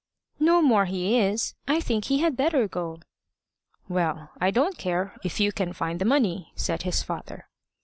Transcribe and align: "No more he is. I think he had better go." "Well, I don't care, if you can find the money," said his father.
"No 0.39 0.63
more 0.63 0.85
he 0.85 1.15
is. 1.19 1.53
I 1.67 1.79
think 1.79 2.05
he 2.05 2.21
had 2.21 2.35
better 2.35 2.67
go." 2.67 3.01
"Well, 3.87 4.31
I 4.41 4.49
don't 4.49 4.79
care, 4.79 5.15
if 5.23 5.39
you 5.39 5.51
can 5.51 5.73
find 5.73 6.01
the 6.01 6.05
money," 6.05 6.53
said 6.55 6.81
his 6.81 7.03
father. 7.03 7.45